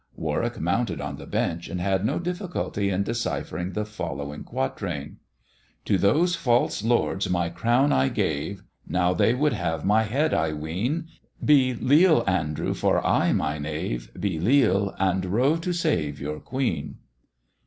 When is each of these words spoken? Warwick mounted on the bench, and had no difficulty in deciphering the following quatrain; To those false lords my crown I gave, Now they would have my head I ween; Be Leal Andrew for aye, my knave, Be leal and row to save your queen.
Warwick 0.15 0.59
mounted 0.59 0.99
on 0.99 1.17
the 1.17 1.27
bench, 1.27 1.69
and 1.69 1.79
had 1.79 2.03
no 2.03 2.17
difficulty 2.17 2.89
in 2.89 3.03
deciphering 3.03 3.73
the 3.73 3.85
following 3.85 4.43
quatrain; 4.43 5.17
To 5.85 5.99
those 5.99 6.35
false 6.35 6.83
lords 6.83 7.29
my 7.29 7.49
crown 7.49 7.93
I 7.93 8.09
gave, 8.09 8.63
Now 8.87 9.13
they 9.13 9.35
would 9.35 9.53
have 9.53 9.85
my 9.85 10.01
head 10.01 10.33
I 10.33 10.53
ween; 10.53 11.05
Be 11.45 11.75
Leal 11.75 12.23
Andrew 12.25 12.73
for 12.73 13.05
aye, 13.05 13.31
my 13.31 13.59
knave, 13.59 14.09
Be 14.19 14.39
leal 14.39 14.95
and 14.97 15.23
row 15.23 15.55
to 15.57 15.71
save 15.71 16.19
your 16.19 16.39
queen. 16.39 16.95